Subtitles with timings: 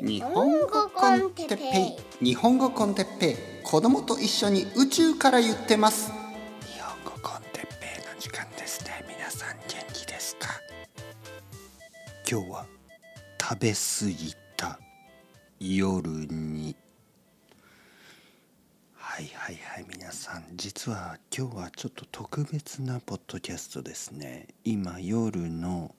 [0.00, 2.24] 日本語コンテッペイ。
[2.24, 3.36] 日本語コンテッペイ。
[3.64, 6.12] 子供と一緒に宇宙から言ってます。
[6.72, 9.04] 日本語コンテッペイの時間ですね。
[9.08, 10.50] 皆さん元気ですか？
[12.30, 12.66] 今日は
[13.42, 13.76] 食べ過
[14.06, 14.78] ぎた
[15.58, 16.76] 夜に。
[18.94, 19.86] はいはいはい。
[19.90, 24.46] 皆さん実は今日はちょっと特別なポッドキャストですね。
[24.64, 25.92] 今夜の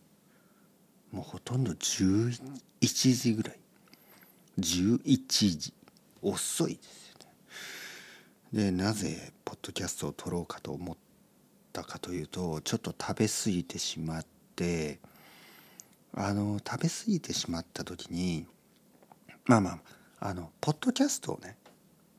[1.11, 2.39] もうほとんど11
[3.13, 3.59] 時ぐらい。
[4.59, 5.73] 11時
[6.21, 7.09] 遅いです
[8.53, 8.65] よね。
[8.65, 10.97] でなぜポッドキャストを撮ろうかと思っ
[11.73, 14.99] たかというとちょっと食べ過ぎてしまって
[16.13, 18.45] あの食べ過ぎてしまった時に
[19.45, 19.79] まあまあ
[20.19, 21.57] あのポッドキャストをね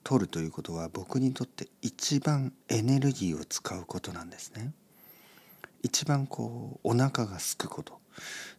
[0.03, 4.73] 撮るということは僕にとって一番エネルギーを使うことなんですね。
[5.83, 8.01] 一番こうお腹がすくこと。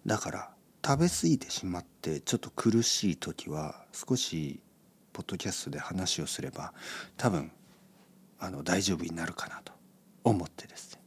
[0.06, 0.50] だから
[0.86, 4.60] 食べ過ぎてしまってちょっと苦しい時は少し
[5.14, 6.74] ポッドキャストで話をすれば
[7.18, 7.52] 多分
[8.40, 9.74] あの大丈夫になるかなと
[10.24, 11.02] 思ってですね。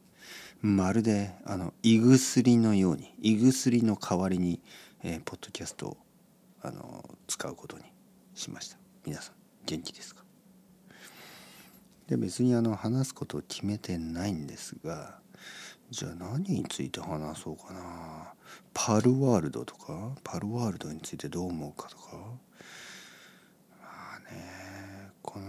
[0.61, 4.61] まるであの胃薬のように胃薬の代わりに、
[5.03, 5.97] えー、ポッドキャストを
[6.61, 7.83] あの使うことに
[8.33, 8.77] しました。
[9.05, 10.23] 皆さん元気ですか？
[12.07, 15.19] で別にあの話すことを決めてないんですが
[15.91, 18.33] じゃあ何について話そうかな。
[18.73, 20.15] パルワールドとか？
[20.23, 22.17] パルワールドについてどう思うかとか？
[23.79, 25.45] まあねこの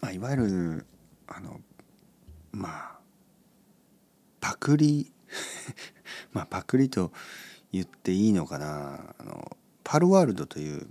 [0.00, 0.86] まあいわゆる
[1.28, 1.60] あの
[2.52, 2.98] まあ
[4.40, 5.12] パクリ
[6.32, 7.12] まあパクリと
[7.72, 9.14] 言っていいのかな。
[9.18, 10.88] あのパルワールドという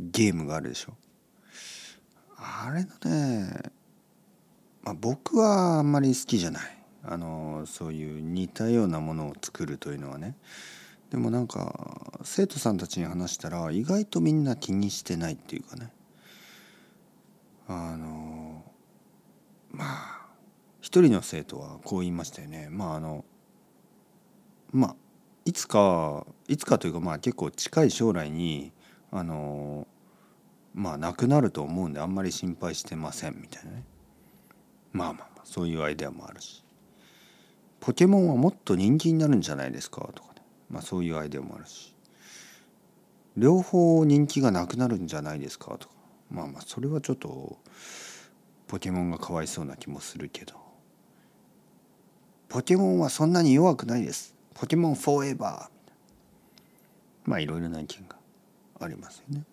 [0.00, 0.96] ゲームがあるでしょ。
[2.36, 3.71] あれのね
[4.92, 6.62] まあ、僕はあんまり好きじゃない。
[7.04, 10.36] あのそういう似たようなものを作るというのはね。
[11.10, 15.92] でもなんか生徒さんたちに話したら意外とみんな気にしてないっていうかね。
[17.68, 18.62] あの
[19.70, 20.26] まあ
[20.82, 22.68] 一人の生徒はこう言いましたよね。
[22.70, 23.24] まああの
[24.72, 24.96] まあ
[25.46, 28.72] いつかいつかというかまあ結構近い将来に
[29.10, 29.86] あの
[30.74, 33.84] まあ亡くなると思うんであんまり心配してませんみたいなね。
[34.92, 36.64] まあまあまあそういうアイデアもあるし。
[37.80, 40.08] ポケモンはもっと人気になるんじゃないですか？
[40.14, 40.42] とかね。
[40.70, 41.94] まあそういうアイデアもあるし。
[43.36, 45.76] 両方人気がなくなるんじゃないですか？
[45.78, 45.94] とか。
[46.30, 47.58] まあまあそれはちょっと
[48.68, 50.54] ポケモンがかわいそうな気もするけど。
[52.48, 54.34] ポケモンはそんなに弱くないです。
[54.54, 57.30] ポケモンフォーエバー。
[57.30, 58.16] まあいろいろな意見が
[58.80, 59.44] ありますよね、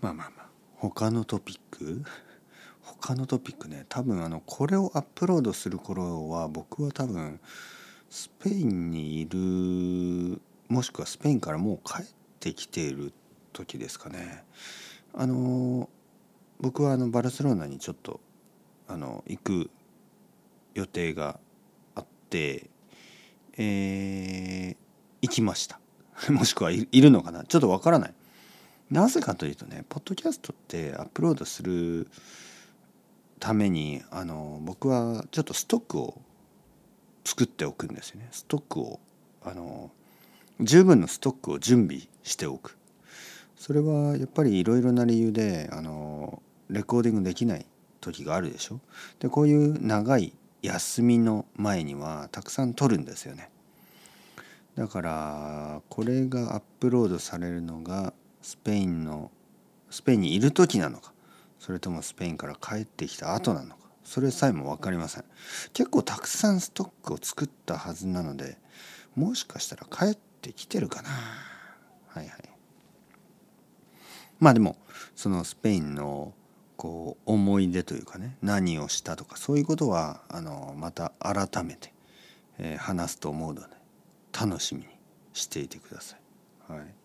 [0.00, 0.51] まあまあまあ。
[0.90, 2.02] 他のトピック？
[2.82, 3.86] 他のトピックね。
[3.88, 7.38] 多分あのこれをアップロードする頃は僕は多分
[8.10, 12.06] スペインにいるもしくはスペインからもう帰っ
[12.40, 13.12] てきている
[13.52, 14.42] 時ですかね。
[15.14, 15.88] あの
[16.60, 18.18] 僕はあのバルセロナにちょっと
[18.88, 19.70] あの行く
[20.74, 21.38] 予定が
[21.94, 22.68] あって
[23.56, 24.76] えー、
[25.20, 25.78] 行きました。
[26.28, 27.44] もしくはいるのかな？
[27.44, 28.14] ちょっとわからない。
[28.92, 32.08] なぜかというとねポッドキャストってアップロードする
[33.40, 36.20] ためにあの僕はちょっとストックを
[37.24, 38.28] 作っておくんですよね。
[38.32, 39.00] ストックを
[39.42, 39.90] あの
[40.60, 42.76] 十分のストックを準備しておく。
[43.56, 47.64] それはやっぱりいろいろな理由であのレコーディングできない
[48.02, 48.80] 時があるでしょ。
[49.20, 53.48] でこういう長い休みの前にはたくさん撮るんですよね。
[54.76, 59.30] だからこれがアップロードされるのがスペインの
[59.90, 61.12] スペインにいる時なのか。
[61.58, 63.76] それともスペインから帰ってきた後なのか。
[64.04, 65.24] それさえも分かりません。
[65.72, 68.58] 結構たくさんストックを作ったはずなので
[69.14, 71.08] もしかしたら帰ってきてるかな。
[72.08, 72.50] はいはい。
[74.40, 74.76] まあでも
[75.14, 76.34] そのスペインの
[76.76, 81.92] こう思い出というかね何をしたとかそういうことはあのまた改めて、
[82.58, 83.68] えー、話すと思うので
[84.32, 84.88] 楽しみに
[85.32, 86.72] していてください。
[86.72, 87.01] はい。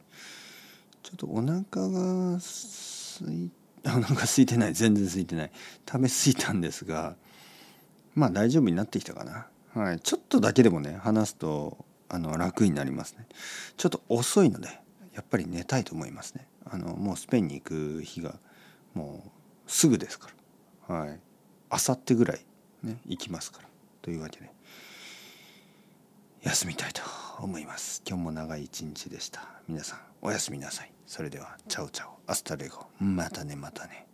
[1.07, 3.50] ちょっとお腹がすい
[3.86, 4.74] お腹空いてない。
[4.74, 5.51] 全然空いてない。
[5.89, 7.15] 食べ過ぎたんですが
[8.13, 13.25] まあ大丈夫になってきたかな、はい、ちょっとだけでもね話すとあの楽になりますね。
[13.77, 14.68] ちょっと遅いので
[15.13, 16.45] やっぱり寝たいと思いますね。
[16.65, 18.36] あのもうスペインに行く日が
[18.94, 20.30] もうすぐですか
[20.89, 20.95] ら。
[20.95, 21.19] はい。
[21.69, 22.45] あさってぐらい
[22.83, 23.69] ね行きますから。
[24.01, 24.56] というわけで。
[26.44, 27.01] 休みたいと
[27.39, 28.01] 思います。
[28.07, 29.48] 今日も長い一日でした。
[29.68, 30.92] 皆さんおやすみなさい。
[31.06, 32.12] それではチャオチャオ。
[32.27, 32.85] Hasta luego。
[33.00, 34.07] またねまたね。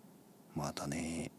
[0.55, 1.31] またね。